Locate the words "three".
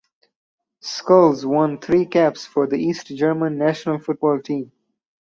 1.77-2.07